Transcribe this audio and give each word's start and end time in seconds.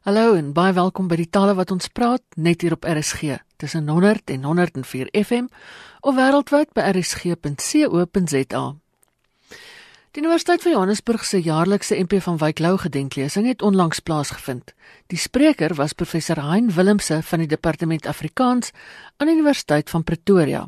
Hallo 0.00 0.32
en 0.32 0.54
baie 0.56 0.72
welkom 0.72 1.10
by 1.10 1.16
die 1.20 1.28
tale 1.28 1.52
wat 1.58 1.74
ons 1.74 1.90
praat 1.92 2.22
net 2.40 2.62
hier 2.64 2.72
op 2.72 2.86
RSG 2.88 3.34
tussen 3.60 3.84
100 3.84 4.30
en 4.32 4.46
104 4.48 5.10
FM 5.12 5.50
of 6.00 6.14
wêreldwyd 6.16 6.70
by 6.72 6.86
rsg.co.za. 6.94 8.62
Die 10.16 10.22
Universiteit 10.22 10.64
van 10.64 10.72
Johannesburg 10.72 11.26
se 11.28 11.42
jaarlikse 11.44 12.00
MP 12.00 12.16
van 12.24 12.40
Wyk 12.40 12.64
Lou 12.64 12.78
gedenklesing 12.80 13.44
het 13.46 13.60
onlangs 13.60 14.00
plaasgevind. 14.00 14.72
Die 15.12 15.20
spreker 15.20 15.76
was 15.76 15.92
professor 15.92 16.40
Hein 16.48 16.72
Willemse 16.72 17.20
van 17.20 17.44
die 17.44 17.52
Departement 17.52 18.08
Afrikaans 18.08 18.72
aan 19.18 19.28
die 19.28 19.36
Universiteit 19.36 19.92
van 19.92 20.04
Pretoria. 20.08 20.64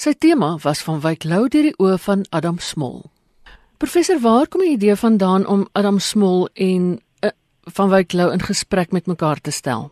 Sy 0.00 0.16
tema 0.16 0.54
was 0.64 0.80
van 0.80 1.04
Wyk 1.04 1.28
Lou 1.28 1.44
deur 1.52 1.74
die 1.74 1.76
oë 1.76 2.00
van 2.08 2.24
Adam 2.32 2.56
Smol. 2.56 3.02
Professor, 3.76 4.16
waar 4.24 4.48
kom 4.48 4.64
die 4.64 4.78
idee 4.78 4.96
vandaan 4.96 5.44
om 5.44 5.68
Adam 5.76 6.00
Smol 6.00 6.48
en 6.54 6.94
van 7.74 7.90
Wyk 7.90 8.12
Lou 8.12 8.32
in 8.32 8.40
gesprek 8.40 8.92
met 8.92 9.06
mekaar 9.06 9.40
te 9.40 9.50
stel? 9.50 9.90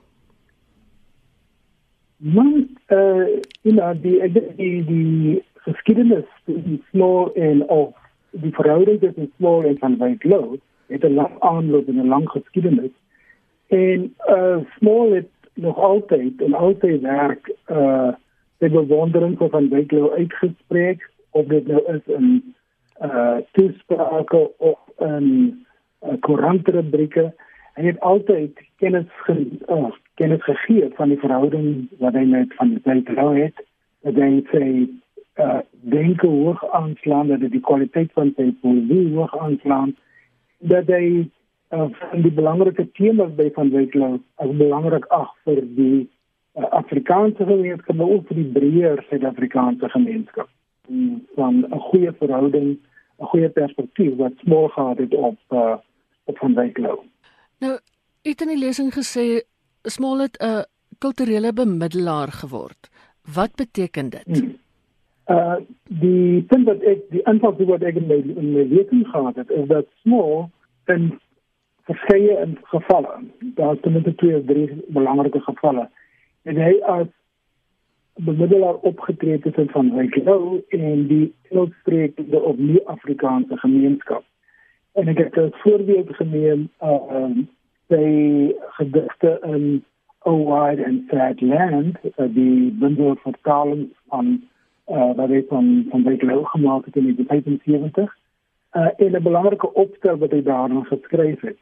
Man, 2.17 2.69
eh 2.87 2.99
uh, 2.99 3.41
in 3.63 3.81
die 4.01 4.33
die 4.57 4.85
die 4.85 5.45
geskiedenis 5.55 6.29
die 6.45 6.83
small 6.91 7.33
en 7.35 7.69
of 7.69 7.95
die 8.31 8.55
verhouding 8.55 9.01
tussen 9.01 9.33
small 9.37 9.65
en 9.65 9.79
van 9.79 9.99
Wyk 9.99 10.25
Lou 10.25 10.59
het 10.87 11.05
'n 11.05 11.15
lang 11.15 11.41
aanloop 11.41 11.89
en 11.89 12.01
'n 12.01 12.09
lang 12.09 12.29
geskiedenis. 12.31 12.95
En 13.67 14.15
eh 14.17 14.37
uh, 14.37 14.57
small 14.77 15.13
het 15.13 15.31
nog 15.55 15.79
altyd 15.79 16.43
en 16.43 16.55
altyd 16.55 17.01
werk 17.01 17.53
eh 17.65 17.77
uh, 17.77 18.13
die 18.59 18.71
bewondering 18.71 19.37
van 19.39 19.69
Wyk 19.69 19.91
Lou 19.91 20.13
uitgespreek 20.13 21.11
of 21.31 21.47
dit 21.47 21.67
nou 21.67 21.83
is 21.95 22.07
eh 22.07 22.21
uh, 23.03 23.37
toesprake 23.53 24.51
of 24.59 24.79
in 24.99 25.67
uh, 26.03 26.15
koerantrubrieke 26.21 27.35
hy 27.75 27.87
het 27.91 28.01
altyd 28.01 28.59
kennis 28.83 29.07
ge, 29.27 29.35
oh, 29.67 29.91
kennis 30.15 30.43
gegee 30.43 30.91
van 30.95 31.11
die 31.11 31.19
verhouding 31.19 31.89
wat 31.99 32.15
hy 32.15 32.25
met 32.31 32.55
van 32.59 32.77
die 32.85 33.03
gehou 33.07 33.33
het 33.37 33.65
dat 34.07 34.19
hy 34.21 34.43
sê 34.53 34.65
uh 35.43 35.61
denke 35.95 36.27
hoog 36.31 36.61
aanslaan 36.73 37.29
dat 37.29 37.43
die 37.51 37.61
kwaliteit 37.61 38.13
van 38.15 38.31
sy 38.37 38.53
poesie 38.63 39.09
hoog 39.17 39.33
aanslaan 39.39 39.95
dat 40.59 40.87
hy 40.87 41.27
uh, 41.75 41.89
die 42.13 42.33
belangrike 42.33 42.87
temas 42.95 43.33
by 43.37 43.49
van 43.57 43.73
Wyklou 43.75 44.13
as 44.45 44.53
belangrik 44.61 45.09
ag 45.17 45.33
vir 45.49 45.59
die 45.79 46.05
uh, 46.05 46.69
Afrikaanse 46.79 47.49
gemeenskap 47.49 47.99
maar 47.99 48.15
ook 48.15 48.31
vir 48.31 48.41
die 48.41 48.53
breër 48.59 49.03
Suid-Afrikaanse 49.09 49.91
gemeenskap. 49.97 50.49
Van 51.35 51.65
'n 51.67 51.83
goeie 51.91 52.13
verhouding 52.23 52.79
'n 53.19 53.31
goeie 53.35 53.49
perspektief 53.49 54.15
wat 54.23 54.39
smal 54.45 54.69
gehad 54.69 54.99
het 54.99 55.15
op 55.15 55.39
uh, 55.51 55.77
op 56.25 56.39
van 56.39 56.55
Wyklou 56.55 57.03
Nou, 57.59 57.79
het 58.23 58.41
in 58.41 58.49
die 58.49 58.59
lesing 58.59 58.93
gesê 58.95 59.45
Small 59.85 60.21
het 60.21 60.37
'n 60.41 60.65
kulturele 60.99 61.53
bemiddelaar 61.53 62.33
geword. 62.33 62.91
Wat 63.35 63.55
beteken 63.55 64.11
dit? 64.11 64.39
Hmm. 64.39 64.57
Uh 65.27 65.57
die 65.89 66.43
punt 66.43 66.65
wat 66.65 66.83
ek 66.83 67.01
die 67.11 67.27
antwoord 67.27 67.59
wat 67.69 67.83
ek 67.83 67.97
in 67.97 68.07
my 68.07 68.15
in 68.15 68.53
my 68.53 68.65
lesing 68.69 69.07
gehad 69.09 69.37
het 69.37 69.51
is 69.51 69.69
dat 69.69 69.87
Small 70.03 70.51
in 70.85 71.21
verskeie 71.85 72.41
in 72.41 72.59
gevalle, 72.63 73.21
daar 73.41 73.75
is 73.75 73.81
ten 73.81 74.15
twee 74.17 74.37
of 74.37 74.45
drie 74.45 74.85
belangrike 74.89 75.41
gevalle, 75.41 75.89
en 76.43 76.57
hy 76.57 76.75
as 76.81 77.07
bemiddelaar 78.15 78.75
opgetree 78.75 79.39
tussen 79.39 79.69
van 79.69 79.91
Wyklou 79.97 80.63
en 80.69 81.07
die 81.07 81.35
illustrerende 81.51 82.41
of 82.41 82.57
nie 82.57 82.81
Afrikaanse 82.87 83.57
gemeenskap. 83.57 84.25
En 84.95 85.09
ek 85.09 85.19
het 85.19 85.37
'n 85.37 85.55
voorbeeld 85.63 86.17
geneem 86.17 86.69
uh 86.83 87.31
by 87.87 88.07
gedigte 88.77 89.39
in 89.43 89.85
A 90.27 90.31
Wide 90.31 90.87
and 90.87 91.03
Sad 91.11 91.41
Land, 91.41 91.97
uh, 92.05 92.27
die 92.35 92.71
bundel 92.71 93.17
vertaling 93.17 93.89
van 94.09 94.43
uh 94.89 95.15
wat 95.15 95.29
hy 95.29 95.45
van 95.49 95.87
van 95.91 96.03
Beethoven 96.03 96.47
gemaak 96.47 96.85
het 96.85 96.97
in 96.97 97.15
die 97.15 97.25
75. 97.27 98.17
Uh 98.73 98.89
en 98.97 99.13
'n 99.13 99.23
belangrike 99.23 99.73
opstel 99.73 100.17
wat 100.17 100.31
hy 100.31 100.43
daarin 100.43 100.85
geskryf 100.85 101.41
het. 101.41 101.59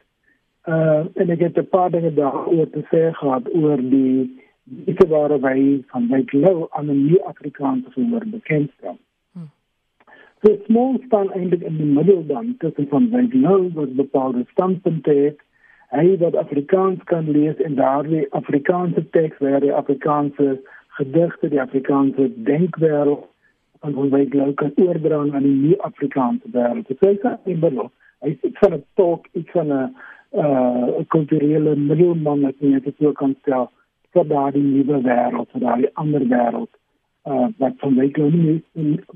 Uh 0.67 1.05
en 1.13 1.29
ek 1.29 1.39
het 1.39 1.57
'n 1.57 1.67
paar 1.69 1.91
dinge 1.91 2.13
daaroor 2.13 2.69
te 2.69 2.83
sê 2.91 3.11
gehad 3.11 3.53
oor 3.53 3.77
die 3.77 4.41
wy 5.39 5.83
van 5.87 6.07
Beethoven 6.07 6.67
aan 6.69 6.85
'n 6.85 7.05
nuwe 7.05 7.23
Afrikaanse 7.23 7.89
humor 7.93 8.23
bekend 8.25 8.71
staan. 8.77 8.97
Small 10.43 10.97
span 11.05 11.29
eintlik 11.31 11.61
in 11.63 11.77
die 11.79 11.85
middel 11.87 12.25
dan 12.27 12.55
tussen 12.59 12.87
van 12.91 13.09
Weidlou 13.09 13.69
wat 13.73 13.93
bepaalde 13.95 14.41
standpunte 14.51 15.13
het. 15.15 15.37
Hy 15.95 16.17
wat 16.19 16.35
Afrikaans 16.35 17.03
kan 17.07 17.29
lees 17.31 17.61
en 17.63 17.77
daardie 17.79 18.25
Afrikaanse 18.35 19.05
teks 19.15 19.39
die 19.39 19.71
Afrikaanse 19.73 20.59
gedigte, 20.97 21.47
die 21.49 21.61
Afrikaanse 21.61 22.27
denkwêreld 22.49 23.23
van 23.79 23.95
van 23.95 24.09
Weidlou 24.09 24.51
kan 24.59 24.75
oordra 24.75 25.21
aan 25.21 25.47
die 25.47 25.55
nie 25.61 25.79
Afrikaanse 25.79 26.51
wêreld. 26.51 26.91
So 26.91 27.07
hy 27.07 27.15
sê 27.23 27.37
in 27.45 27.63
middel. 27.63 27.87
Hy 28.27 28.35
sê 28.41 28.51
van 28.59 28.73
'n 28.73 28.83
tolk, 28.99 29.31
iets 29.31 29.51
van 29.55 29.71
'n 29.71 29.95
uh 30.43 31.07
kulturele 31.07 31.75
middelman 31.75 32.41
wat 32.41 32.59
net 32.59 32.93
so 32.99 33.11
kan 33.11 33.35
stel 33.41 33.71
vir 34.11 34.27
daardie 34.27 34.63
nuwe 34.63 35.01
wêreld, 35.07 35.51
vir 35.51 35.61
daardie 35.61 35.93
ander 35.93 36.27
wêreld 36.27 36.73
uh, 37.25 37.47
wat 37.57 37.73
van 37.77 37.95
Wyk 37.95 38.17
nie 38.17 38.63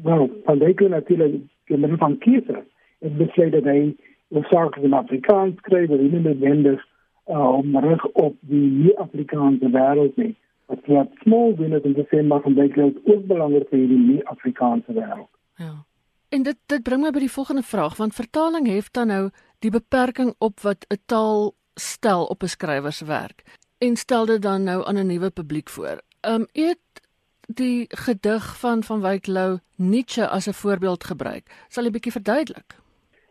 wel 0.03 0.29
van 0.45 0.59
Wyk 0.59 0.79
natuurlik 0.79 1.41
die 1.65 1.77
middel 1.77 1.97
van 1.97 2.17
kiese 2.17 2.63
het 2.99 3.17
besluit 3.17 3.51
dat 3.51 3.63
hy 3.63 3.95
oorsake 4.29 4.81
in 4.81 4.93
Afrikaans 4.93 5.57
skryf 5.57 5.89
en 5.89 6.11
nie 6.11 6.19
noodwendig 6.19 6.83
uh, 7.27 7.53
om 7.53 7.77
reg 7.77 8.05
op 8.05 8.35
die 8.39 8.69
nie 8.71 8.97
Afrikaanse 8.97 9.69
wêreld 9.69 10.15
nie. 10.15 10.35
Wat 10.65 10.85
wat 10.85 11.11
smal 11.23 11.53
binne 11.55 11.79
in 11.83 11.93
die 11.93 12.07
same 12.11 12.27
maar 12.27 12.41
van 12.41 12.55
Wyk 12.55 12.77
ook 12.77 13.27
belangrik 13.27 13.69
vir 13.69 13.87
die 13.87 13.99
nie 13.99 14.23
Afrikaanse 14.27 14.93
wêreld 14.93 15.31
ja. 15.57 15.85
En 16.29 16.43
dit 16.43 16.57
dit 16.65 16.83
bring 16.83 17.01
my 17.01 17.11
by 17.11 17.23
die 17.23 17.31
volgende 17.31 17.63
vraag 17.63 17.97
want 17.97 18.15
vertaling 18.15 18.67
het 18.67 18.91
dan 18.93 19.07
nou 19.07 19.29
die 19.59 19.71
beperking 19.71 20.33
op 20.37 20.59
wat 20.59 20.85
'n 20.89 21.01
taal 21.05 21.53
stel 21.75 22.25
op 22.25 22.43
'n 22.43 22.53
skrywer 22.55 22.91
se 22.91 23.05
werk 23.05 23.43
en 23.77 23.95
stel 23.95 24.25
dit 24.25 24.41
dan 24.41 24.63
nou 24.63 24.85
aan 24.85 24.97
'n 24.97 25.07
nuwe 25.07 25.29
publiek 25.29 25.69
voor. 25.69 26.01
Ehm 26.21 26.41
um, 26.41 26.47
eet 26.51 26.79
die 27.47 27.85
gedig 27.89 28.59
van 28.59 28.83
van 28.83 29.01
Wyk 29.01 29.27
Lou 29.27 29.59
Nietzsche 29.75 30.27
as 30.27 30.47
'n 30.47 30.53
voorbeeld 30.53 31.03
gebruik. 31.03 31.45
Sal 31.67 31.83
jy 31.83 31.91
bietjie 31.91 32.11
verduidelik? 32.11 32.75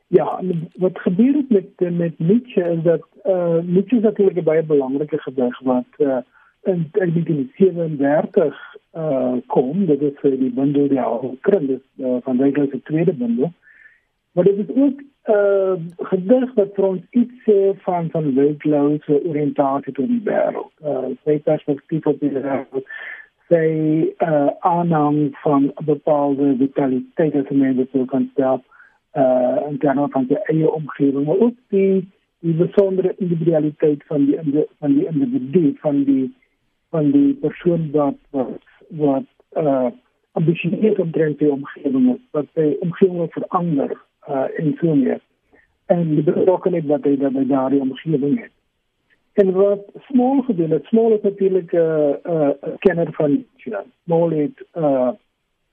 Ja, 0.06 0.40
wat 0.76 0.98
gebeur 0.98 1.34
het 1.34 1.48
met 1.48 1.96
met 1.96 2.18
Nietzsche 2.18 2.62
is 2.62 2.82
dat 2.82 3.06
eh 3.22 3.32
uh, 3.32 3.62
Nietzsche 3.62 4.00
natuurlik 4.00 4.36
'n 4.36 4.44
baie 4.44 4.62
belangrike 4.62 5.18
gedig 5.18 5.60
wat 5.60 5.92
eh 5.98 6.06
uh, 6.06 6.18
in 6.62 6.88
1937 6.92 8.76
eh 8.90 9.02
uh, 9.02 9.32
kom, 9.46 9.86
dit 9.86 10.00
is 10.00 10.12
vir 10.14 10.38
die 10.38 10.50
bundel 10.50 10.88
die 10.88 11.00
is 11.74 11.80
uh, 11.96 12.16
van 12.20 12.36
Wyk 12.36 12.56
Lou 12.56 12.68
se 12.70 12.82
tweede 12.82 13.12
bundel. 13.12 13.52
Maar 14.32 14.44
dit 14.44 14.56
is 14.56 14.74
ook 14.76 15.00
'n 15.00 15.32
uh, 15.32 15.74
gedig 15.96 16.54
wat 16.54 16.74
vir 16.74 16.84
ons 16.84 17.02
iets 17.10 17.34
sê 17.44 17.76
van 17.76 18.10
van 18.10 18.34
Wyk 18.34 18.64
Lou 18.64 18.98
se 19.00 19.24
oriëntasie 19.24 19.92
tot 19.92 20.06
die 20.06 20.22
wêreld. 20.24 20.72
Eh 20.80 20.90
uh, 20.90 21.16
sy 21.24 21.38
perspektief 21.38 22.06
op 22.06 22.20
die 22.20 22.30
wêreld 22.30 22.86
sy 23.48 23.68
uh 24.26 24.50
aanhang 24.60 25.36
van 25.42 25.62
'n 25.66 25.84
bepaalde 25.84 26.56
vitaliteit 26.58 27.34
as 27.34 27.50
'n 27.50 27.58
mens 27.58 27.76
dit 27.76 28.06
kan 28.06 28.28
stel 28.32 28.62
uh 29.16 29.56
en 29.66 29.76
dan 29.78 30.10
van 30.10 30.26
die 30.26 30.38
eie 30.38 30.70
omgewing 30.70 31.26
maar 31.26 31.38
ook 31.38 31.58
die 31.68 32.08
die 32.40 32.54
besondere 32.54 33.14
individualiteit 33.16 34.04
van 34.06 34.24
die 34.24 34.66
van 34.78 34.94
die 34.94 35.06
individu 35.06 35.74
van 35.78 36.04
die 36.04 36.34
van 36.90 37.10
die 37.10 37.34
persoon 37.34 37.90
wat 37.90 38.18
wat 38.30 38.62
wat 38.88 39.28
uh 39.56 39.90
ambisieus 40.32 40.98
omtrent 40.98 41.38
die 41.38 41.50
omgewing 41.50 42.14
is 42.14 42.22
wat 42.30 42.46
sy 42.54 42.76
omgewing 42.80 43.32
verander 43.32 43.96
uh 44.28 44.46
in 44.56 44.76
so 44.80 44.94
meer. 44.94 45.20
En 45.86 46.14
die 46.14 46.22
betrokkenheid 46.22 46.86
wat 46.86 47.04
hy 47.04 47.16
by 47.16 47.44
daardie 47.46 47.80
omgewing 47.80 48.40
het 48.42 48.55
En 49.36 49.52
wat 49.52 49.80
Small 49.94 50.42
gedoen 50.42 50.70
het, 50.70 50.84
Small 50.84 51.12
is 51.12 51.20
natuurlijk 51.20 51.72
een 51.72 52.18
uh, 52.26 52.32
uh, 52.32 52.48
kenner 52.78 53.12
van 53.12 53.30
Nietzsche. 53.30 53.84
Small 54.04 54.30
heeft 54.30 54.64
uh, 54.74 55.10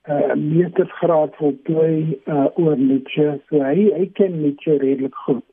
uh, 0.09 0.33
meestersgraad 0.33 1.35
voltooi 1.35 2.21
uh, 2.25 2.45
over 2.53 2.77
Nietzsche. 2.77 3.41
So 3.47 3.59
hij, 3.59 4.09
kent 4.13 4.35
Nietzsche 4.35 4.77
redelijk 4.77 5.15
goed. 5.15 5.43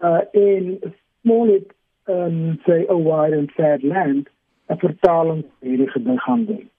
Uh, 0.00 0.20
en 0.32 0.78
Small 1.20 1.46
heeft 1.46 1.74
um, 2.04 2.58
sy 2.64 2.84
A 2.90 2.96
Wide 2.96 3.36
and 3.36 3.50
Sad 3.56 3.82
Land 3.82 4.28
een 4.66 4.78
vertaling 4.78 5.44
van 5.58 5.68
hierdie 5.68 5.90
gedig 5.90 6.22
gaan 6.22 6.44
doen. 6.44 6.70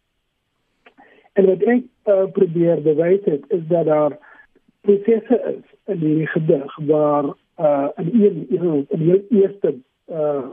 En 1.34 1.46
wat 1.46 1.62
ek 1.62 1.84
uh, 2.06 2.24
probeer 2.32 2.82
bewys 2.82 3.24
het, 3.24 3.44
is 3.48 3.68
dat 3.68 3.86
daar 3.86 4.18
prosesse 4.82 5.56
is 5.58 5.76
in 5.86 6.00
hierdie 6.00 6.28
gedig 6.28 6.78
waar 6.86 7.26
uh, 7.60 7.88
in 7.96 8.48
een, 8.50 8.86
in 8.90 9.00
die 9.00 9.26
eerste 9.30 9.76
uh 10.12 10.46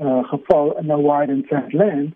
uh 0.00 0.24
geval 0.28 0.78
in 0.78 0.92
'n 0.92 1.02
wide 1.02 1.32
and 1.32 1.46
flat 1.46 1.72
land 1.72 2.14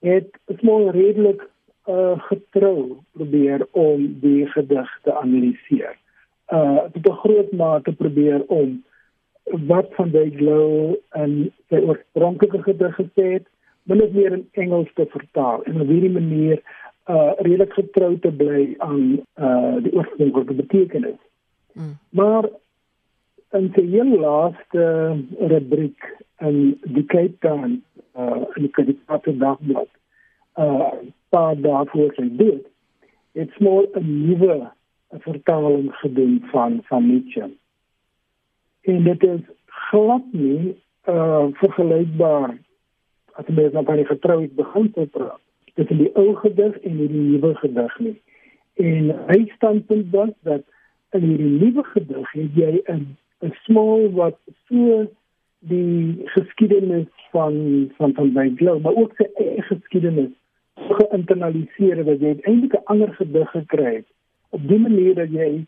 het 0.00 0.38
smal 0.58 0.90
redelik 0.90 1.48
uh 1.86 2.18
getrou 2.18 2.96
probeer 3.12 3.66
om 3.70 4.18
die 4.20 4.46
gedig 4.46 4.98
te 5.02 5.14
analiseer. 5.14 5.96
Uh 6.52 6.78
tot 6.92 7.08
'n 7.08 7.20
groot 7.22 7.52
mate 7.52 7.92
probeer 7.92 8.44
om 8.46 8.84
wat 9.44 9.86
van 9.90 10.10
die 10.10 10.30
glow 10.36 10.94
en 11.10 11.52
sy 11.68 11.76
oorspronklike 11.76 12.62
gedig 12.62 12.94
gesê 12.94 13.26
het, 13.32 13.46
min 13.82 14.02
of 14.02 14.10
meer 14.10 14.32
in 14.32 14.48
Engels 14.52 14.90
te 14.94 15.06
vertaal 15.06 15.62
en 15.62 15.80
op 15.80 15.86
hierdie 15.86 16.10
manier 16.10 16.62
uh 17.06 17.32
redelik 17.38 17.72
getrou 17.72 18.18
te 18.18 18.32
bly 18.32 18.74
aan 18.78 19.22
uh 19.38 19.76
die 19.82 19.94
oorspronklike 19.94 20.54
betekenis. 20.54 21.20
Mm. 21.72 21.98
Maar 22.10 22.48
in 23.52 23.68
die 23.74 23.88
heel 23.90 24.18
laaste 24.20 24.86
rubriek 25.38 26.08
in 26.38 26.80
die 26.82 27.04
Cape 27.04 27.36
Town 27.40 27.82
uh 28.16 28.42
die 28.56 28.70
Kadipate 28.70 29.36
dagblad 29.38 29.90
uh 30.58 30.90
paar 31.28 31.54
dae 31.60 31.84
voor 31.92 32.12
sy 32.16 32.26
dood 32.40 32.64
het 33.38 33.50
small 33.58 33.88
'n 33.94 34.08
nuwe 34.28 34.70
vertaling 35.28 35.94
gedoen 36.02 36.42
van 36.52 36.80
van 36.88 37.06
Nietzsche. 37.06 37.50
En 38.80 39.02
dit 39.04 39.22
is 39.22 39.40
glad 39.66 40.24
nie 40.30 40.76
uh 41.08 41.46
vergelykbaar 41.52 42.56
as 43.36 43.46
jy 43.46 43.68
nou 43.72 43.84
van 43.84 43.96
die 43.96 44.06
getrouheid 44.06 44.54
begin 44.56 44.90
te 44.92 45.06
praat 45.06 45.40
tussen 45.74 45.98
die 45.98 46.12
ou 46.16 46.34
gedig 46.34 46.78
en 46.88 46.96
die 46.96 47.08
nuwe 47.08 47.54
gedig 47.54 47.98
nie. 47.98 48.16
En 48.74 49.12
hy 49.28 49.52
standpunt 49.54 50.10
was 50.10 50.32
dat 50.48 50.64
in 51.10 51.20
hierdie 51.20 51.52
nuwe 51.60 51.84
gedig 51.84 52.32
het 52.32 52.54
jy 52.54 52.82
'n 52.84 53.16
'n 53.42 53.52
smal 53.64 54.10
wat 54.12 54.38
so 54.68 55.06
die 55.58 56.22
geskiedenis 56.24 57.08
van 57.30 57.90
van 57.96 58.14
van 58.14 58.32
my 58.32 58.52
glo, 58.56 58.78
maar 58.78 58.94
ook 58.94 59.12
sy 59.16 59.28
eie 59.34 59.62
geskiedenis 59.62 60.32
geïnternaliseer 60.76 62.04
dat 62.04 62.20
jy 62.20 62.36
eintlik 62.42 62.74
'n 62.74 62.84
ander 62.84 63.14
gedig 63.14 63.50
gekry 63.50 63.94
het 63.94 64.08
op 64.50 64.68
die 64.68 64.78
manier 64.78 65.14
dat 65.14 65.30
jy 65.30 65.64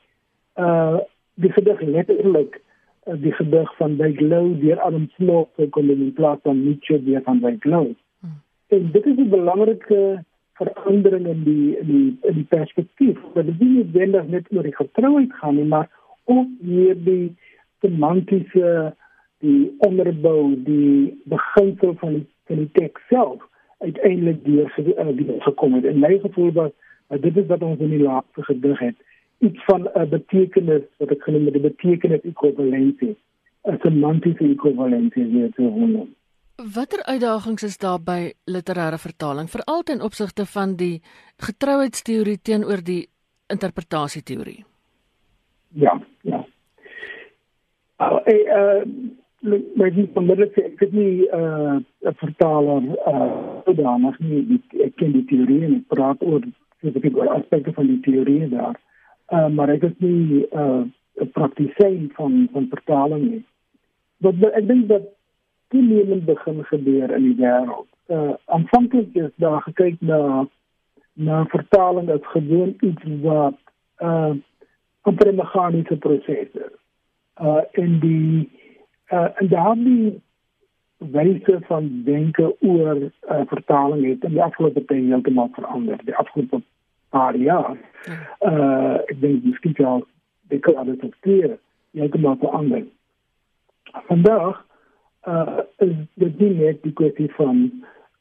uh 0.56 0.98
die 1.34 1.52
gedig 1.52 1.80
letterlik 1.80 2.60
uh, 3.06 3.14
die 3.22 3.32
gedig 3.32 3.76
van 3.76 3.96
by 3.96 4.12
glo 4.16 4.54
deur 4.58 4.80
Adam 4.80 5.08
Smith 5.14 5.70
kon 5.70 5.90
in 5.90 6.12
plaas 6.12 6.38
van 6.42 6.64
Nietzsche 6.64 6.98
deur 7.04 7.22
van 7.22 7.40
by 7.40 7.54
glo. 7.60 7.94
Hmm. 8.20 8.40
En 8.68 8.90
dit 8.92 9.06
is 9.06 9.16
'n 9.16 9.28
belangrike 9.28 10.24
verandering 10.58 11.26
in 11.26 11.42
die 11.44 11.78
in 11.78 11.86
die 11.86 12.16
in 12.22 12.34
die 12.34 12.48
perspektief. 12.48 13.18
Dat 13.34 13.46
dit 13.46 13.60
nie 13.60 13.74
noodwendig 13.76 14.26
net 14.26 14.50
oor 14.52 14.62
die 14.62 14.76
getrouheid 14.76 15.32
gaan 15.32 15.54
nie, 15.54 15.64
maar 15.64 15.88
ook 16.24 16.48
meer 16.60 17.04
die 17.04 17.36
semantiese 17.80 18.94
die 19.38 19.76
onderbou, 19.86 20.54
die 20.66 21.22
beginsel 21.24 21.94
van 22.00 22.12
die 22.18 22.26
van 22.48 22.56
die 22.56 22.70
teks 22.72 23.00
self 23.08 23.42
uiteindelik 23.78 24.44
deur 24.44 24.72
uh, 24.78 25.42
gekom 25.44 25.74
het. 25.74 25.84
En 25.84 25.98
my 25.98 26.18
gevoel 26.18 26.52
was 26.52 26.70
uh, 27.08 27.20
dit 27.22 27.36
is 27.36 27.46
wat 27.46 27.62
ons 27.62 27.80
in 27.84 27.92
die 27.94 28.02
laaste 28.02 28.42
gedig 28.42 28.78
het, 28.78 28.96
iets 29.38 29.64
van 29.64 29.82
'n 29.82 30.00
uh, 30.00 30.08
betekenis 30.10 30.86
wat 30.98 31.10
ek 31.10 31.22
genoem 31.22 31.44
het 31.44 31.58
die 31.58 31.66
betekenis 31.68 32.24
ekwivalensie, 32.32 33.16
'n 33.68 33.78
semantiese 33.82 34.48
ekwivalensie 34.50 35.26
weer 35.34 35.50
te 35.52 35.62
hoor. 35.62 36.06
Watter 36.74 37.04
uitdagings 37.04 37.62
is 37.62 37.78
daar 37.78 38.00
by 38.02 38.32
literêre 38.50 38.98
vertaling 38.98 39.50
veral 39.50 39.82
ten 39.82 40.00
opsigte 40.02 40.46
van 40.46 40.76
die 40.76 41.02
getrouheidsteorie 41.36 42.38
teenoor 42.42 42.82
die 42.82 43.08
interpretasieteorie? 43.46 44.64
Ja, 45.68 46.00
ja. 46.22 46.47
Uh, 47.98 48.18
uh, 48.26 48.82
maar 49.74 49.90
die 49.94 50.10
vanmiddag 50.14 50.54
ek 50.62 50.80
het 50.80 50.92
nie 50.92 51.26
'n 51.26 51.84
uh, 52.02 52.12
vertaler 52.22 52.82
uh 53.06 53.74
danig 53.74 54.18
nie 54.18 54.60
ek 54.86 54.96
ken 54.96 55.12
die 55.12 55.24
teorie 55.24 55.64
en 55.64 55.84
praat 55.88 56.22
oor 56.22 56.42
spesifieke 56.78 57.28
aspekte 57.28 57.72
van 57.72 57.86
die 57.86 58.00
teorie 58.00 58.48
daar. 58.48 58.78
Uh 59.28 59.48
maar 59.48 59.68
ek 59.68 59.82
is 59.82 59.98
nie 59.98 60.46
'n 60.46 60.92
uh, 61.18 61.26
praktisyn 61.32 62.10
van 62.14 62.48
van 62.52 62.66
vertaling 62.70 63.30
nie. 63.30 63.44
Wat 64.18 64.34
ek 64.52 64.66
dink 64.66 64.88
dat 64.88 65.06
toenemend 65.68 66.24
begin 66.24 66.64
gebeur 66.64 67.10
in 67.16 67.22
die 67.22 67.36
wêreld. 67.42 67.90
Uh 68.06 68.34
is 69.12 69.32
daar 69.36 69.62
gekyk 69.62 70.00
na 70.00 70.46
na 71.12 71.44
vertaling 71.44 72.10
as 72.10 72.26
gewoon 72.34 72.76
iets 72.80 73.02
wat 73.22 73.58
uh 73.98 74.34
amper 75.02 75.32
'n 75.32 75.36
meganiese 75.36 75.96
proses 75.96 76.52
is. 76.52 76.77
Uh 77.40 77.62
in 77.72 77.98
die 78.00 78.50
uh 79.12 79.28
en 79.34 79.48
daardie 79.48 80.20
wyse 80.98 81.58
van 81.60 82.02
denke 82.04 82.56
oor 82.60 82.96
uh, 82.96 83.40
vertaling 83.46 84.06
het 84.06 84.24
in 84.24 84.30
die 84.30 84.42
afgelope 84.42 84.84
tyd 84.84 85.04
heeltemal 85.06 85.50
verander. 85.52 86.00
Die 86.04 86.16
afgelope 86.16 86.62
paar 87.08 87.36
jaar. 87.36 87.76
Uh 88.40 88.98
ek 89.06 89.20
dink 89.20 89.44
miskien 89.44 89.76
al 89.86 90.06
die 90.48 90.58
kwaliteit 90.58 91.00
van 91.00 91.12
die 91.12 91.20
teorie 91.26 91.60
heeltemal 91.92 92.36
verander. 92.42 92.84
Vandag 94.10 94.64
uh 95.28 95.60
is 95.84 95.94
dit 96.14 96.38
nie 96.38 96.54
net 96.64 96.82
die 96.82 96.92
kwessie 96.92 97.30
van 97.36 97.70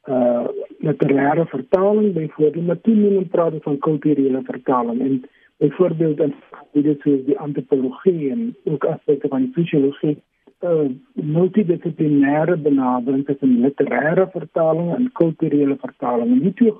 uh 0.08 0.46
literêre 0.78 1.44
vertaling 1.46 2.12
byvoorbeeld 2.14 2.66
maar 2.66 2.80
toe 2.80 2.94
men 2.94 3.28
praat 3.28 3.54
van 3.62 3.78
kulturele 3.78 4.42
vertaling 4.44 5.00
en 5.00 5.22
byvoorbeeld 5.58 6.20
in 6.20 6.34
dit 6.72 7.00
soos 7.00 7.24
die 7.26 7.38
antropologie 7.38 8.30
en 8.30 8.56
ook 8.64 8.84
aspekte 8.84 9.28
van 9.28 9.46
die 9.46 9.52
sosiologie 9.52 10.16
uh 10.60 10.90
multidissiplinêre 11.14 12.56
benadering 12.56 13.24
tussen 13.26 13.60
literêre 13.62 14.26
vertaling 14.30 14.94
en 14.94 15.12
kulturele 15.12 15.76
vertaling 15.78 16.32
en 16.34 16.40
die 16.42 16.54
twee 16.60 16.74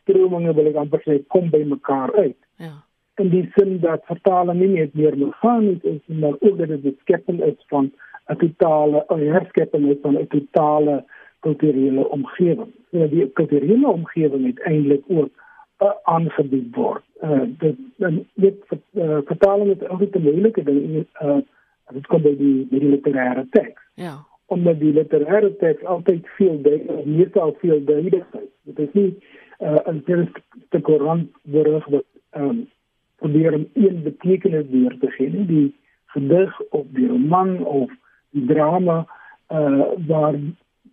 strominge 0.00 0.52
wil 0.56 0.68
ek 0.68 0.76
amper 0.82 1.00
sê 1.06 1.16
kom 1.32 1.48
by 1.52 1.62
mekaar 1.64 2.12
uit. 2.18 2.36
Ja. 2.60 2.74
In 3.20 3.32
die 3.32 3.46
sin 3.56 3.78
dat 3.84 4.04
vertaling 4.08 4.60
nie 4.60 4.68
net 4.74 4.94
meer 5.00 5.16
meganies 5.16 5.80
is 5.94 6.02
maar 6.22 6.36
ook 6.40 6.58
dat 6.58 6.68
dit 6.68 6.84
'n 6.84 6.96
skepping 7.00 7.40
is 7.48 7.64
van 7.72 7.90
'n 8.28 8.36
totale 8.36 9.04
herskepping 9.08 9.88
is 9.90 10.00
van 10.02 10.18
'n 10.18 10.26
totale 10.26 11.04
kulturele 11.40 12.08
omgewing. 12.08 12.72
So 12.90 13.08
die 13.08 13.28
kulturele 13.32 13.88
omgewing 13.88 14.46
het 14.46 14.60
eintlik 14.60 15.04
ook 15.08 15.32
uh, 15.80 15.92
aangebied 16.02 16.74
word. 16.76 17.04
Uh 17.22 17.46
dit 17.58 17.76
dit 18.34 18.56
uh, 18.70 19.18
vertaling 19.24 19.70
is 19.74 19.88
altyd 19.88 20.16
'n 20.16 20.22
moeilike 20.22 20.62
ding 20.62 21.06
uh 21.22 21.40
dit 21.92 22.06
kom 22.06 22.22
by 22.22 22.34
die 22.36 22.66
by 22.70 22.78
die 22.78 22.92
literêre 22.94 23.46
teks. 23.50 23.82
Ja. 23.94 24.14
Omdat 24.46 24.78
die 24.80 24.92
literêre 24.92 25.56
teks 25.56 25.84
altyd 25.84 26.26
veel 26.36 26.60
duideliker, 26.62 27.06
meestal 27.06 27.56
veel 27.58 27.84
duideliker 27.84 28.42
is. 28.42 28.52
Dit 28.62 28.78
is 28.78 28.92
nie 28.92 29.10
uh 29.58 29.80
'n 29.86 30.30
te 30.68 30.80
Koran 30.80 31.30
berig 31.42 31.86
wat 31.86 32.04
um, 32.36 32.68
probeer 33.16 33.54
om 33.54 33.68
een 33.74 34.02
betekenis 34.02 34.66
weer 34.70 34.96
te 35.00 35.10
gee 35.10 35.30
nie. 35.30 35.46
Die 35.46 35.74
gedig 36.06 36.60
of 36.70 36.86
die 36.90 37.08
roman 37.08 37.64
of 37.64 37.90
die 38.30 38.46
drama 38.46 39.06
uh 39.48 39.82
waar 40.06 40.38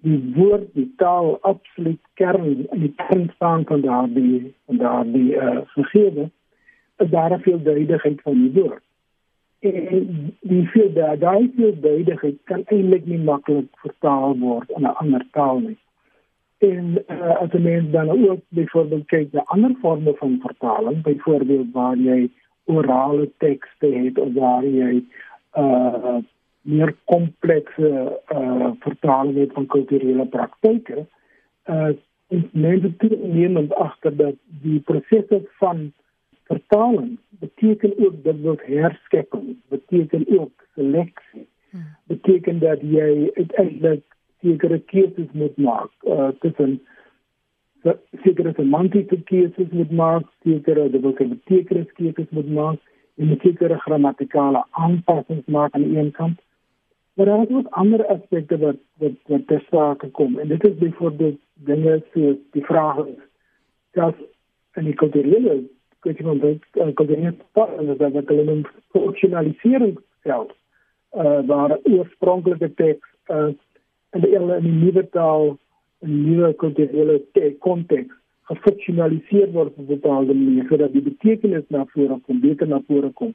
die 0.07 0.19
woord 0.35 0.67
die 0.73 0.89
taal 1.01 1.37
absoluut 1.41 2.01
kern 2.19 2.65
in 2.71 2.83
die 2.85 2.93
kern 2.95 3.29
staan 3.35 3.65
van 3.69 3.81
daardie 3.81 4.53
van 4.65 4.77
daardie 4.83 5.31
uh 5.35 5.61
gegewe 5.75 6.29
is 6.97 7.09
daar 7.09 7.39
van 8.23 8.37
die 8.43 8.51
woord. 8.61 8.83
En 9.59 10.33
die 10.41 10.67
veel 10.67 10.93
daar 10.93 11.19
daai 11.19 11.51
veel 11.55 11.75
duidelikheid 11.81 12.37
kan 12.43 12.63
eintlik 12.65 13.05
nie 13.05 13.19
maklik 13.19 13.67
vertaal 13.83 14.37
word 14.37 14.69
in 14.69 14.81
'n 14.81 14.97
ander 15.01 15.25
taal 15.31 15.59
nie. 15.59 15.77
En 16.57 17.03
uh, 17.07 17.41
as 17.41 17.51
'n 17.51 17.61
mens 17.61 17.91
dan 17.91 18.09
ook 18.09 18.41
byvoorbeeld 18.49 19.05
kyk 19.05 19.31
na 19.31 19.43
ander 19.45 19.75
forme 19.81 20.13
van 20.15 20.39
vertaling 20.41 21.01
byvoorbeeld 21.01 21.71
waar 21.71 21.97
jy 21.97 22.29
orale 22.65 23.29
tekste 23.37 23.87
het 23.87 24.17
of 24.17 24.33
waar 24.33 24.65
jy 24.65 25.03
uh 25.57 26.17
meer 26.67 26.95
komplekse 27.03 27.89
uh 28.35 28.71
vertalings 28.83 29.53
van 29.53 29.65
kulturele 29.65 30.25
praktyke 30.25 31.05
uh 31.65 31.93
en 32.27 32.49
mense 32.51 32.91
neem 33.21 33.57
en 33.57 33.69
agter 33.79 34.15
dat 34.15 34.35
die 34.63 34.79
prosesse 34.79 35.39
van 35.59 35.93
vertaling 36.49 37.13
beteken 37.29 37.93
ook 38.05 38.23
dat 38.23 38.41
dit 38.43 38.65
herskepping 38.65 39.55
beteken 39.67 40.25
ook 40.39 40.65
seleksie 40.75 41.47
hmm. 41.69 41.85
beteken 42.03 42.59
dat 42.59 42.81
jy 42.81 43.31
uiteindelik 43.33 44.03
sekere 44.41 44.79
keuses 44.79 45.31
moet 45.31 45.57
maak 45.57 45.91
uh 46.03 46.29
tussen 46.39 46.81
sekere 48.23 48.53
semantiese 48.55 49.21
keuses 49.23 49.71
moet 49.71 49.91
maak 49.91 50.27
sekere 50.43 50.89
dat 50.89 51.07
jy 51.19 51.29
betekenis 51.31 51.95
keuses 52.01 52.29
moet 52.29 52.51
maak 52.59 52.93
en 53.15 53.39
sekere 53.41 53.79
grammatikale 53.85 54.65
aanpassings 54.83 55.45
maak 55.45 55.73
aan 55.73 55.87
die 55.87 55.97
een 55.99 56.11
kant 56.11 56.43
Maar 57.17 57.25
daar 57.25 57.41
is 57.41 57.55
ook 57.55 57.67
ander 57.69 58.05
aspekte 58.05 58.57
wat 58.57 58.75
wat 58.97 59.17
wat 59.25 59.47
ter 59.47 59.59
sprake 59.59 60.09
kom. 60.09 60.39
En 60.39 60.47
dit 60.47 60.67
is 60.67 60.75
byvoorbeeld 60.75 61.39
dinge 61.53 62.03
soos 62.13 62.35
die 62.51 62.65
vraag 62.65 63.05
dat 63.91 64.15
in 64.73 64.83
die 64.83 64.93
kulturele 64.93 65.63
kwessie 65.99 66.25
van 66.25 66.37
dit 66.39 66.61
uh, 66.73 66.93
kulturele 66.93 67.33
partners 67.51 67.97
dat 67.97 68.11
wat 68.11 68.27
hulle 68.27 68.43
noem 68.43 68.61
functionalisering 68.93 69.97
self 70.23 70.51
uh, 71.15 71.39
waar 71.49 71.79
oorspronklike 71.83 72.73
teks 72.73 73.07
uh, 73.33 73.49
in 74.13 74.21
die 74.21 74.35
in 74.37 74.69
die 74.69 74.77
nuwe 74.83 75.07
taal 75.09 75.57
in 76.05 76.13
die 76.13 76.35
nuwe 76.35 76.53
kulturele 76.53 77.17
konteks 77.65 78.13
gefunctionaliseer 78.51 79.51
word 79.57 79.73
op 79.73 79.77
'n 79.77 79.93
bepaalde 79.95 80.33
manier 80.33 80.69
sodat 80.69 80.93
die 80.93 81.07
betekenis 81.09 81.65
na 81.67 81.85
vore 81.95 82.19
kom 82.29 82.39
beter 82.45 82.67
na 82.67 82.81
vore 82.87 83.09
kom 83.09 83.33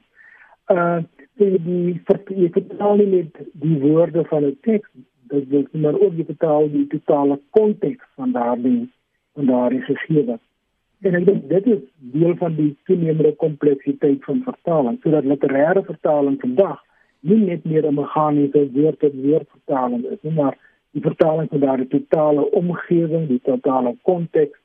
Uh 0.71 1.01
die 1.41 1.57
die 1.65 1.99
jy 2.37 2.49
vertaal 2.53 2.97
nie 2.97 3.09
net 3.09 3.37
die 3.61 3.77
woorde 3.81 4.23
van 4.29 4.45
'n 4.45 4.57
teks, 4.61 4.89
dit 5.33 5.49
wil 5.49 5.65
maar 5.71 5.99
ook 5.99 6.13
jy 6.17 6.25
vertaal 6.25 6.69
die 6.69 6.87
totale 6.87 7.39
konteks 7.49 8.05
van 8.15 8.31
daardie 8.31 8.89
van 9.33 9.45
daardie 9.45 9.81
gegewe. 9.81 10.39
En 11.01 11.15
ek 11.15 11.25
dink 11.25 11.49
dit 11.49 11.65
is 11.67 11.81
deel 12.13 12.35
van 12.35 12.55
die 12.55 12.75
toenemende 12.85 13.33
kompleksiteit 13.35 14.23
van 14.23 14.43
vertaling, 14.43 14.99
sodat 15.01 15.25
literêre 15.25 15.83
vertaling 15.85 16.39
vandag 16.39 16.79
nie 17.19 17.39
net 17.39 17.65
meer 17.65 17.87
'n 17.87 17.95
meganiese 17.95 18.71
woord 18.71 18.99
tot 18.99 19.13
woord 19.25 19.49
vertaling 19.49 20.05
is 20.05 20.31
maar 20.35 20.57
die 20.91 21.01
vertaling 21.01 21.49
van 21.49 21.59
daardie 21.59 21.87
totale 21.87 22.43
omgewing, 22.51 23.27
die 23.27 23.41
totale 23.43 23.95
konteks 24.01 24.57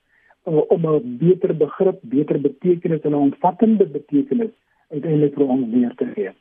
uh, 0.47 0.63
om 0.69 0.87
'n 0.87 1.17
beter 1.19 1.57
begrip, 1.57 1.99
beter 2.03 2.41
betekenis 2.41 3.01
en 3.01 3.13
'n 3.13 3.25
omvattende 3.29 3.87
betekenis 3.87 4.53
uiteindelik 4.91 5.35
vir 5.35 5.55
ons 5.55 5.71
weer 5.73 5.95
te 5.95 6.11
gee. 6.15 6.33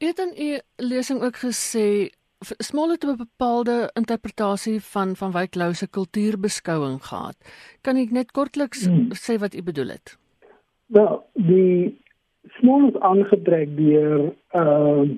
U 0.00 0.06
het 0.06 0.18
in 0.18 0.32
u 0.46 0.48
lesing 0.76 1.22
ook 1.22 1.36
gesê 1.36 1.86
Smal 2.40 2.90
het 2.90 3.04
'n 3.04 3.16
bepaalde 3.16 3.90
interpretasie 3.92 4.80
van 4.80 5.16
van 5.16 5.32
Wyk 5.32 5.54
Lou 5.54 5.74
se 5.74 5.88
kultuurbeskouing 5.88 7.04
gehad. 7.04 7.36
Kan 7.80 7.96
ek 7.96 8.10
net 8.10 8.30
kortliks 8.30 8.86
hmm. 8.86 9.12
sê 9.12 9.36
wat 9.38 9.54
u 9.54 9.62
bedoel 9.62 9.88
het? 9.88 10.18
Wel, 10.86 11.24
die 11.32 12.00
Smal 12.48 12.88
is 12.88 13.00
aangetrek 13.00 13.76
deur 13.76 14.32
ehm 14.48 15.02
uh, 15.02 15.10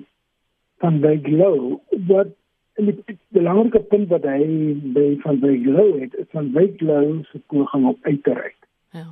van 0.77 0.99
Wyk 0.99 1.27
Lou 1.27 1.79
wat 2.07 2.27
en 2.73 2.85
die 2.85 3.17
belangrike 3.27 3.79
punt 3.79 4.09
wat 4.09 4.25
hy 4.27 4.43
by 4.95 5.07
van 5.23 5.39
Wyk 5.39 5.65
Lou 5.65 5.89
het, 6.01 6.13
is 6.13 6.29
van 6.31 6.51
Wyk 6.51 6.81
Lou 6.81 7.23
se 7.31 7.39
poging 7.47 7.85
om 7.85 7.97
uit 8.01 8.23
te 8.23 8.33
reik. 8.33 8.57
Ja. 8.91 9.07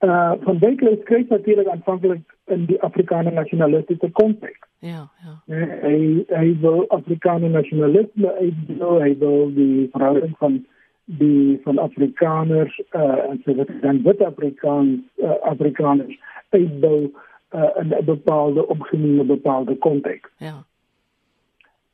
Uh 0.00 0.32
van 0.40 0.58
Wyk 0.58 0.80
Lou 0.80 0.96
skryf 1.00 1.28
natuurlik 1.28 1.68
aanvanklik 1.68 2.36
in 2.44 2.64
die 2.66 2.82
Afrikaner 2.82 3.32
nasionalistiese 3.32 4.10
konteks. 4.10 4.68
Ja, 4.78 5.08
ja. 5.24 5.56
Hy 5.84 6.24
hy 6.28 6.56
wil 6.60 6.86
Afrikaner 6.88 7.50
nasionalisme 7.50 8.32
uitbou, 8.38 8.94
hy 9.02 9.10
wil 9.18 9.52
die 9.52 9.88
verhouding 9.92 10.32
van 10.38 10.56
die 11.04 11.60
van 11.64 11.78
Afrikaners 11.78 12.80
uh 12.96 13.18
en 13.28 13.42
so 13.44 13.54
wat 13.54 13.68
dan 13.82 14.02
wit 14.02 14.22
Afrikaans 14.24 15.00
uh, 15.16 15.36
Afrikaners 15.52 16.16
uitbou 16.48 17.10
uh, 17.52 17.70
in 17.82 17.92
'n 17.92 18.04
bepaalde 18.04 18.66
omgewing, 18.66 19.20
'n 19.20 19.26
bepaalde 19.26 19.76
konteks. 19.76 20.30
Ja. 20.38 20.64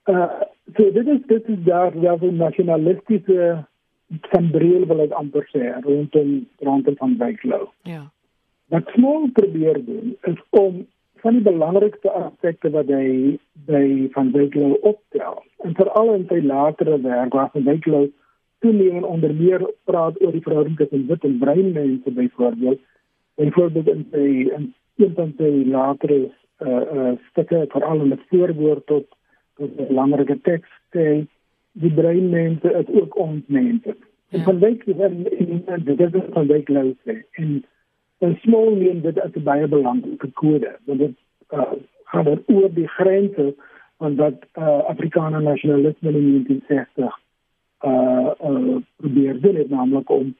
Uh 0.05 0.31
so 0.77 0.93
dit 0.93 1.07
is 1.07 1.21
dit 1.27 1.49
is 1.49 1.63
daar 1.65 2.01
wel 2.01 2.19
'n 2.21 2.37
nasionalistiese 4.07 4.29
sambreel 4.33 4.87
wil 4.87 5.01
ek 5.01 5.15
amper 5.19 5.47
sê 5.53 5.73
rondom 5.85 6.47
rondom 6.63 6.97
van 6.97 7.17
Byklow. 7.17 7.67
Ja. 7.83 8.11
Wat 8.69 8.89
Small 8.95 9.31
probeer 9.33 9.85
doen 9.85 10.17
is 10.23 10.39
om 10.51 10.87
van 11.23 11.33
die 11.33 11.43
belangrikste 11.43 12.11
aspekte 12.11 12.71
wat 12.71 12.87
hy 12.87 13.39
by 13.67 14.09
van 14.15 14.31
Byklow 14.31 14.77
optel 14.83 15.43
en 15.65 15.75
veral 15.75 16.15
in 16.15 16.27
sy 16.31 16.41
latere 16.45 17.01
werk 17.03 17.35
waar 17.35 17.51
van 17.53 17.67
Byklow 17.67 18.09
toenemend 18.61 19.05
onder 19.05 19.35
meer 19.35 19.63
praat 19.85 20.21
oor 20.23 20.33
die 20.33 20.45
verhouding 20.45 20.77
tussen 20.77 21.07
wit 21.07 21.25
en 21.25 21.39
bruin 21.39 21.73
mense 21.73 22.11
byvoorbeeld 22.11 22.81
byvoorbeeld 23.37 23.89
in 23.89 24.05
sy 24.13 24.27
in 24.59 24.75
een 24.97 25.15
van 25.15 25.33
sy 25.39 25.53
latere 25.71 26.21
uh 26.65 26.83
uh 26.97 27.15
stukke 27.31 27.67
veral 27.69 28.01
in 28.01 28.15
die 28.15 28.23
voorwoord 28.31 28.87
tot 28.87 29.09
tot 29.57 29.71
'n 29.81 29.89
belangrike 29.89 30.39
teks 30.43 30.71
sê 30.95 31.27
die 31.81 31.93
brein 31.93 32.29
mense 32.31 32.73
is 32.73 32.89
ook 33.01 33.17
ons 33.19 33.43
mense. 33.47 33.95
Ja. 34.29 34.39
En 34.39 34.43
van 34.43 34.59
wyk 34.59 34.85
is 34.85 34.97
in 34.97 35.39
in 35.39 35.65
die 35.85 35.97
dit 35.97 36.15
is 36.15 36.31
van 36.33 36.47
wyk 36.47 36.69
lou 36.69 36.95
sê 37.05 37.23
en 37.41 37.65
'n 38.21 38.39
small 38.43 38.71
mean 38.77 39.01
dit 39.01 39.17
is 39.17 39.37
'n 39.37 39.43
baie 39.43 39.69
belangrike 39.69 40.31
kode 40.33 40.73
want 40.85 40.99
dit 40.99 41.17
uh 41.53 41.73
gaan 42.05 42.43
oor 42.47 42.71
die 42.75 42.89
grense 42.89 43.55
van 43.99 44.17
wat 44.17 44.39
uh 44.59 44.83
Afrikaner 44.93 45.43
nasionalisme 45.43 46.11
in 46.11 46.33
1960 46.33 47.21
uh 47.85 48.31
uh 48.51 48.77
probeer 48.97 49.41
doen 49.41 49.55
het 49.55 49.71
naamlik 49.71 50.11
om 50.11 50.35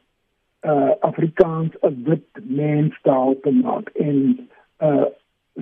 uh 0.63 0.91
Afrikaans 1.01 1.73
'n 1.81 2.03
wit 2.05 2.29
menstaal 2.43 3.41
te 3.41 3.51
maak 3.51 3.89
en 3.89 4.49
uh 4.81 5.05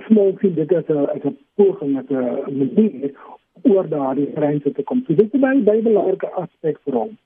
small 0.07 0.35
sien 0.39 0.53
dit 0.53 0.73
as 0.73 0.87
'n 0.87 1.05
as 1.15 1.23
'n 1.23 1.37
poging 1.55 1.97
as 1.97 2.09
'n 2.09 2.57
manier 2.57 3.11
oor 3.61 3.87
daardie 3.89 4.31
grense 4.35 4.71
te 4.71 4.83
kom. 4.83 5.03
So 5.07 5.13
dit 5.13 5.33
is 5.33 5.41
baie 5.41 5.61
baie 5.61 5.81
belangrike 5.81 6.29
aspek 6.41 6.79
vir 6.83 6.99
hom. 6.99 7.17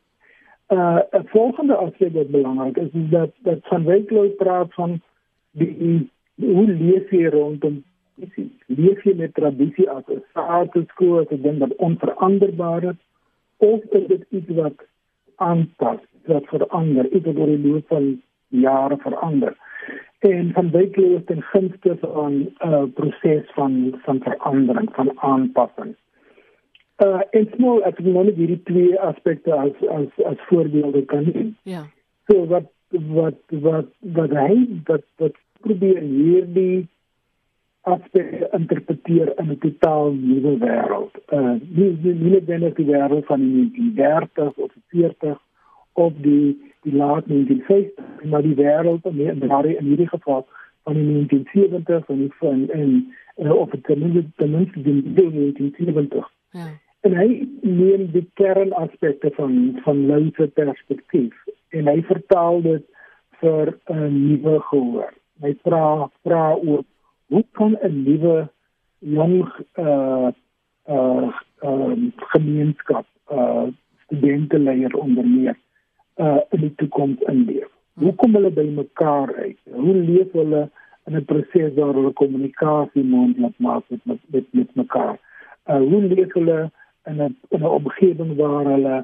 Uh 0.70 1.02
'n 1.20 1.28
volgende 1.34 1.76
aspek 1.76 2.14
wat 2.14 2.32
belangrik 2.32 2.78
is 2.78 2.94
is 2.94 3.10
dat 3.10 3.32
dat 3.44 3.60
van 3.64 3.86
Wyklou 3.86 4.30
praat 4.30 4.74
van 4.74 5.02
die 5.52 6.10
hoe 6.36 6.68
leef 6.68 7.12
jy 7.12 7.30
rondom 7.30 7.84
tradisie? 8.16 8.52
Leef 8.68 9.04
jy 9.04 9.16
met 9.16 9.34
tradisie 9.34 9.90
as 9.90 10.04
'n 10.08 10.24
status-quo 10.30 11.20
as 11.20 11.32
'n 11.32 11.42
ding 11.42 11.60
wat 11.60 11.76
onveranderbaar 11.76 12.84
is 12.84 13.00
of 13.58 13.84
is 13.92 14.08
dit 14.08 14.26
iets 14.30 14.50
wat 14.56 14.86
aanpas, 15.36 16.00
wat 16.26 16.46
verander, 16.46 17.06
iets 17.12 17.26
wat 17.26 17.38
oor 17.38 17.48
die 17.48 17.68
loop 17.68 17.88
van 17.88 18.22
jare 18.48 18.98
verander? 18.98 19.56
en 20.20 20.52
van 20.54 20.72
wykloos 20.72 21.22
ten 21.26 21.42
gunste 21.42 21.98
van 22.02 22.34
'n 22.34 22.56
uh, 22.66 22.84
proses 22.94 23.52
van 23.54 24.00
van 24.04 24.20
verandering, 24.20 24.90
van 24.92 25.20
aanpassing. 25.20 25.96
Uh 27.00 27.22
en 27.32 27.48
small 27.56 27.84
ek 27.88 28.00
wil 28.04 28.24
net 28.28 28.36
hierdie 28.36 28.62
twee 28.68 29.00
aspekte 29.00 29.54
as 29.56 29.76
as 29.96 30.24
as 30.28 30.40
voorbeelde 30.50 31.06
kan 31.08 31.28
neem. 31.32 31.54
Ja. 31.64 31.86
So 32.28 32.46
wat 32.52 32.68
wat 32.90 33.40
wat 33.66 33.92
wat 34.18 34.34
hy 34.36 34.56
wat 34.90 35.06
wat 35.24 35.38
probeer 35.64 36.02
hierdie 36.04 36.88
aspekte 37.88 38.50
interpreteer 38.58 39.32
in 39.40 39.52
'n 39.52 39.58
totaal 39.66 40.12
nuwe 40.14 40.58
wêreld. 40.66 41.16
Uh 41.32 41.56
nie 41.78 41.92
nie 42.04 42.14
nie 42.14 42.58
net 42.66 42.76
die 42.76 42.90
wêreld 42.92 43.26
van 43.32 43.48
die 43.48 43.92
30 43.96 44.52
of 44.58 44.72
40 44.92 45.40
of 45.94 46.14
die 46.28 46.58
die 46.82 46.96
laat 46.96 47.24
1950 47.28 48.28
maar 48.32 48.42
die 48.42 48.56
wêreld 48.56 49.06
in 49.06 49.40
daardie 49.40 49.78
in 49.78 49.86
hierdie 49.86 50.08
geval 50.08 50.46
van 50.84 50.94
die 50.94 51.06
1970 51.06 52.10
en 52.10 52.18
die 52.18 52.34
van 52.44 52.70
en 52.70 52.92
uh, 53.38 53.56
of 53.56 53.72
het 53.72 53.84
ten 53.84 54.00
minste 54.00 54.24
ten 54.36 54.52
minste 54.52 54.82
die 54.82 55.02
1970 55.04 56.32
ja 56.52 56.68
en 57.08 57.16
hy 57.16 57.30
neem 57.62 58.08
die 58.12 58.26
kernaspekte 58.42 59.32
van 59.38 59.80
van 59.86 60.06
lente 60.08 60.48
perspektief 60.60 61.36
en 61.70 61.88
hy 61.88 62.02
vertaal 62.12 62.62
dit 62.62 62.86
vir 63.42 63.74
'n 63.88 64.14
nuwe 64.28 64.60
gehoor 64.72 65.14
hy 65.42 65.54
vra 65.64 66.10
vra 66.24 66.46
oor 66.56 66.84
hoe 67.30 67.46
kan 67.52 67.78
'n 67.84 68.04
nuwe 68.04 68.50
jong 69.00 69.48
uh 69.78 70.32
uh 70.88 71.32
um, 71.64 72.12
gemeenskap 72.34 73.06
uh 73.32 73.68
studente 74.06 74.60
leier 74.60 74.96
onder 74.96 75.28
meer 75.28 75.58
uh 76.16 76.40
in 76.50 76.60
die 76.60 76.76
toekoms 76.76 77.22
inleef. 77.32 77.68
Hoe 77.94 78.16
kom 78.16 78.34
hulle 78.34 78.52
by 78.52 78.66
mekaar 78.76 79.34
uit? 79.36 79.60
Hoe 79.72 79.96
leef 79.96 80.32
hulle 80.32 80.70
in 81.06 81.16
'n 81.16 81.26
proses 81.26 81.74
waar 81.74 81.94
hulle 81.94 82.14
kommunikasie 82.14 83.04
moontlik 83.04 83.54
maak 83.58 83.84
met 83.88 84.00
met 84.04 84.48
met, 84.52 84.76
mekaar? 84.76 85.18
Uh 85.66 85.78
hoe 85.78 86.02
leef 86.02 86.34
hulle 86.34 86.72
in 87.10 87.22
'n 87.22 87.38
in 87.50 87.62
'n 87.62 87.76
omgewing 87.80 88.36
waar 88.36 88.66
hulle 88.66 88.98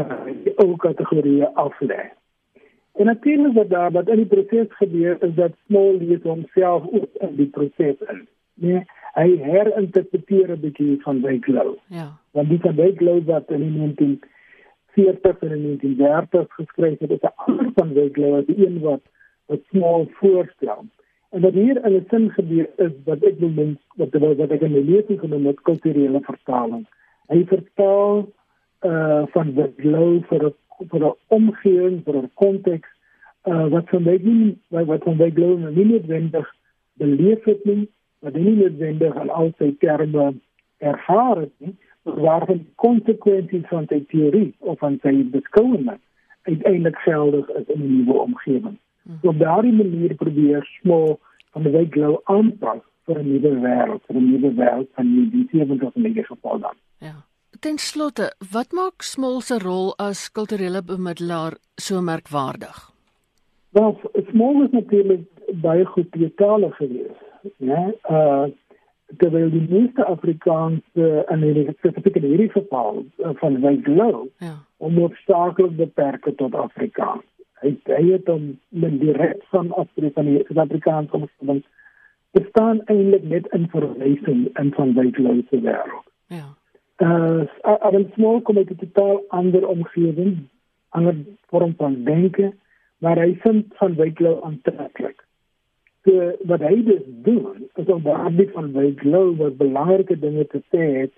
uh 0.00 0.24
die 0.26 0.52
ou 0.56 0.76
kategorieë 0.76 1.48
aflê? 1.66 2.00
En 2.94 3.06
natuurlik 3.06 3.54
wat 3.54 3.70
daar 3.70 3.90
wat 3.92 4.08
in 4.08 4.16
die 4.22 4.32
proses 4.34 4.76
gebeur 4.76 5.22
is 5.22 5.34
dat 5.34 5.52
small 5.66 5.96
lees 5.98 6.22
homself 6.22 6.82
ook 6.92 7.10
in 7.26 7.36
die 7.36 7.50
proses 7.56 7.98
in. 8.12 8.28
Nee, 8.54 8.84
hy 9.14 9.28
herinterpreteer 9.36 10.50
'n 10.50 10.60
bietjie 10.60 11.02
van 11.02 11.20
Wyklou. 11.20 11.78
Ja. 11.86 12.06
Want 12.30 12.48
die 12.48 12.60
van 12.60 12.74
Wyklou 12.74 13.24
wat 13.24 13.50
in 13.50 13.72
19 13.72 14.20
40 14.94 15.38
en 15.40 15.62
1930 15.62 16.54
geskryf 16.54 16.98
het, 16.98 17.10
is 17.10 17.20
'n 17.20 17.32
ander 17.36 17.70
van 17.74 17.92
Wegener 17.92 18.38
as 18.38 18.46
die 18.46 18.66
een 18.66 18.80
wat 18.80 19.02
wat 19.46 19.60
smal 19.70 20.08
voorstel. 20.10 20.84
En 21.30 21.40
wat 21.40 21.52
hier 21.52 21.84
in 21.84 21.94
'n 21.94 22.06
sin 22.08 22.30
gebeur 22.30 22.68
is 22.76 22.92
wat 23.04 23.22
ek 23.22 23.38
noem 23.40 23.78
wat 23.96 24.12
wat, 24.12 24.36
wat 24.36 24.50
ek 24.50 24.60
in 24.60 24.72
die 24.72 24.84
lesing 24.84 25.20
genoem 25.20 25.46
het 25.46 25.60
kulturele 25.60 26.20
vertaling. 26.20 26.86
Hy 27.32 27.44
vertaal 27.46 28.26
uh 28.84 29.22
van 29.32 29.54
Wegener 29.54 30.20
vir 30.28 30.42
'n 30.46 30.54
vir 30.90 31.04
'n 31.04 31.14
omgewing, 31.28 32.02
vir 32.04 32.16
'n 32.22 32.30
konteks 32.34 32.90
uh 33.48 33.66
wat 33.68 33.88
van 33.88 34.04
Wegener 34.04 34.54
wat, 34.68 34.86
wat 34.86 35.02
van 35.04 35.16
Wegener 35.16 35.72
nie 35.72 35.84
noodwendig 35.84 36.54
beleef 37.00 37.44
het 37.44 37.64
nie, 37.64 37.88
wat 38.20 38.34
nie 38.34 38.56
noodwendig 38.56 39.16
al 39.16 39.30
al 39.30 39.52
sy 39.58 39.74
terme 39.78 40.34
ervaar 40.78 41.40
het 41.40 41.52
nie 41.58 41.76
waarvan 42.04 42.56
die 42.56 42.72
konsekwensies 42.74 43.68
van 43.68 43.86
sy 43.88 44.02
teorie 44.12 44.54
of 44.58 44.78
van 44.78 44.98
sy 45.02 45.14
beskouing 45.32 45.88
uiteindelik 46.44 46.98
geldig 47.06 47.48
is 47.48 47.68
in 47.74 47.80
'n 47.80 47.96
nuwe 47.96 48.18
omgewing. 48.18 48.76
Hmm. 49.02 49.18
So 49.22 49.28
op 49.28 49.38
daardie 49.38 49.72
manier 49.72 50.14
probeer 50.14 50.64
Small 50.80 51.18
van 51.52 51.62
die 51.62 51.72
wyk 51.72 51.92
glo 51.92 52.20
aanpas 52.24 52.82
vir 53.06 53.18
'n 53.18 53.28
nuwe 53.32 53.52
wêreld, 53.66 54.02
vir 54.06 54.16
'n 54.16 54.30
nuwe 54.30 54.50
wêreld 54.54 54.88
van 54.94 55.30
die 55.30 55.46
70 55.52 55.94
en 55.94 56.02
80 56.02 56.26
geval 56.26 56.58
dan. 56.58 56.76
Ja. 56.98 57.14
Ten 57.60 57.78
slotte, 57.78 58.34
wat 58.52 58.72
maak 58.72 59.02
Small 59.02 59.40
se 59.40 59.58
rol 59.58 59.94
as 59.96 60.32
kulturele 60.32 60.82
bemiddelaar 60.82 61.56
so 61.76 62.00
merkwaardig? 62.00 62.90
Wel, 63.70 64.00
Small 64.30 64.62
is 64.64 64.70
natuurlik 64.70 65.26
baie 65.62 65.84
goed 65.84 66.12
teetalig 66.12 66.76
geweest. 66.76 67.24
né? 67.58 67.94
Uh 68.10 68.46
terwyl 69.20 69.50
die 69.52 69.66
meeste 69.68 70.04
Afrikaanse 70.04 71.08
in 71.30 71.42
hierdie 71.44 71.74
spesifieke 71.76 72.18
in 72.18 72.30
hierdie 72.32 72.50
geval 72.50 73.02
van 73.40 73.60
Wyklou 73.62 74.24
ja. 74.42 74.54
onnoodsaaklik 74.82 75.76
beperk 75.76 76.24
tot 76.40 76.54
Afrikaans. 76.54 77.26
Hy 77.62 77.74
hy 77.92 78.00
het 78.08 78.24
dan 78.26 78.54
met 78.68 78.96
die 79.00 79.12
res 79.14 79.44
van 79.52 79.70
Afrikaans 79.78 80.58
Afrikaans 80.64 81.14
omstaan 81.14 81.62
bestaan 82.34 82.82
eintlik 82.92 83.24
net 83.30 83.46
in 83.56 83.68
verwysing 83.72 84.46
in 84.60 84.72
van 84.76 84.94
Wyklou 84.98 85.40
se 85.50 85.60
wêreld. 85.60 86.08
Ja. 86.32 86.46
Uh 87.02 87.46
uh 87.62 87.92
'n 87.92 88.10
small 88.14 88.42
community 88.42 88.76
totaal 88.76 89.22
ander 89.28 89.66
omgewing, 89.68 90.48
ander 90.88 91.16
vorm 91.50 91.74
van 91.76 92.04
denke, 92.04 92.52
maar 92.98 93.18
hy 93.18 93.34
vind 93.42 93.74
van 93.78 93.94
Wyklou 93.94 94.42
aantreklik 94.42 95.24
so 96.04 96.32
wat 96.50 96.60
hy 96.60 96.82
dus 96.84 97.04
doen 97.26 97.64
is 97.80 97.88
om 97.88 98.02
daardie 98.04 98.48
van 98.52 98.72
by 98.76 98.90
glo 99.00 99.32
wat 99.40 99.56
belangrike 99.60 100.16
dinge 100.20 100.44
te 100.52 100.60
sê 100.72 100.88
het 101.00 101.14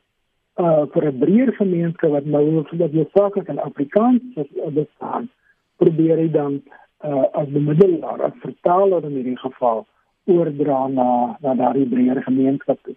uh 0.63 0.87
vir 0.93 1.09
'n 1.11 1.19
breër 1.23 1.53
gemeenskap 1.59 2.11
wat 2.17 2.25
nou 2.25 2.65
dat 2.83 2.93
jy 2.93 3.07
sake 3.15 3.43
kan 3.45 3.59
Afrikaans 3.59 4.23
bestaan 4.79 5.29
probeer 5.83 6.17
hy 6.23 6.29
dan 6.31 6.63
uh 7.05 7.27
as 7.43 7.49
bemiddelaar 7.49 8.23
as 8.31 8.43
vertaler 8.47 9.05
in 9.05 9.19
hierdie 9.19 9.39
geval 9.43 9.87
oordra 10.27 10.87
na 10.89 11.09
na 11.41 11.55
daardie 11.55 11.89
breër 11.89 12.23
gemeenskap 12.23 12.79
toe. 12.83 12.95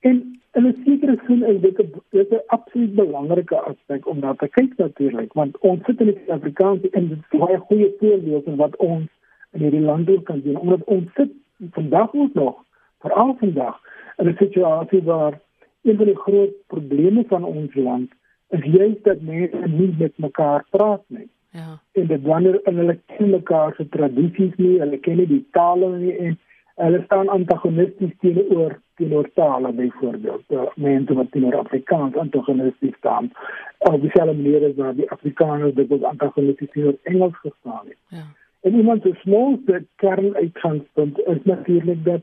En 0.00 0.16
in 0.58 0.66
'n 0.66 0.76
sekere 0.84 1.16
sin 1.26 1.42
is 1.42 1.60
dit 1.60 1.78
'n 1.78 1.92
dit 2.10 2.30
'n 2.30 2.42
absoluut 2.46 2.94
belangrike 2.94 3.56
aspek 3.56 4.06
om 4.06 4.18
na 4.18 4.34
te 4.34 4.48
kyk 4.48 4.76
natuurlik 4.76 5.32
want 5.32 5.58
ons 5.58 5.84
sit 5.84 6.00
in 6.00 6.06
die 6.06 6.32
Afrikaans 6.32 6.90
en 6.90 7.08
dit 7.08 7.18
is 7.18 7.38
baie 7.38 7.58
goeie 7.58 7.94
voorbeeld 7.98 8.44
van 8.44 8.56
wat 8.56 8.76
ons 8.76 9.08
in 9.52 9.60
hierdie 9.60 9.86
land 9.90 10.06
doen 10.06 10.22
kan 10.22 10.40
doen 10.40 10.56
omdat 10.56 10.84
ons 10.84 11.06
sit 11.14 11.30
vandag 11.70 12.14
ook 12.14 12.34
nog 12.34 12.64
veral 13.00 13.36
vandag 13.38 13.80
in 14.16 14.28
'n 14.28 14.36
situasie 14.36 15.02
waar 15.02 15.40
een 15.82 15.96
van 15.96 16.06
die 16.06 16.20
groot 16.26 16.54
probleme 16.66 17.24
van 17.28 17.44
ons 17.44 17.74
land 17.74 18.10
is 18.48 18.64
juist 18.64 19.04
dat 19.04 19.20
mense 19.20 19.68
nie 19.68 19.94
met 19.98 20.18
mekaar 20.18 20.64
praat 20.70 21.02
nie. 21.06 21.28
Ja. 21.50 21.80
En 21.92 22.06
dit 22.06 22.22
wanneer 22.22 22.60
hulle 22.62 22.98
ken 23.06 23.30
mekaar 23.30 23.74
se 23.76 23.88
tradisies 23.88 24.54
nie, 24.56 24.78
hulle 24.78 24.98
ken 24.98 25.16
nie 25.16 25.26
die 25.26 25.46
tale 25.50 25.88
nie 25.96 26.16
en 26.16 26.38
hulle 26.80 27.02
staan 27.04 27.28
antagonisties 27.28 28.12
teenoor 28.20 28.78
teenoor 29.00 29.30
tale 29.34 29.72
byvoorbeeld. 29.72 30.42
Ja, 30.46 30.72
mense 30.76 31.14
wat 31.14 31.30
teenoor 31.30 31.56
Afrikaans 31.56 32.16
antagonisties 32.16 32.96
staan. 32.96 33.30
Op 33.78 34.00
dieselfde 34.00 34.34
manier 34.34 34.64
as 34.68 34.74
wat 34.76 34.96
die 34.96 35.10
Afrikaners 35.10 35.74
dit 35.74 35.92
ook 35.92 36.02
antagonisties 36.02 36.70
teenoor 36.70 36.98
Engels 37.02 37.38
gestaan 37.38 37.84
het. 37.84 37.96
Ja. 38.08 38.24
En 38.60 38.74
iemand 38.74 39.02
so 39.02 39.12
small 39.12 39.58
dat 39.64 39.82
kern 39.96 40.34
uitgangspunt 40.34 41.18
is 41.18 41.42
natuurlik 41.42 42.04
dat 42.04 42.20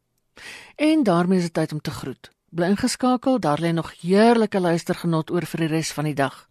En 0.76 1.04
daarmee 1.04 1.38
is 1.38 1.44
dit 1.44 1.54
tyd 1.54 1.72
om 1.72 1.82
te 1.82 1.92
groet. 1.92 2.32
Bly 2.50 2.66
ingeskakel, 2.74 3.40
daar 3.40 3.60
lê 3.62 3.72
nog 3.72 3.94
heerlike 4.02 4.60
luistergenot 4.60 5.32
oor 5.32 5.46
vir 5.46 5.60
die 5.60 5.68
res 5.68 5.92
van 5.92 6.04
die 6.04 6.14
dag. 6.14 6.51